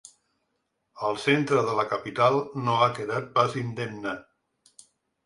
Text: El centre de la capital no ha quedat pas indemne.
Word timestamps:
El 1.09 1.19
centre 1.25 1.61
de 1.67 1.75
la 1.79 1.85
capital 1.91 2.37
no 2.69 2.79
ha 2.81 2.87
quedat 3.01 3.29
pas 3.37 3.59
indemne. 3.63 4.15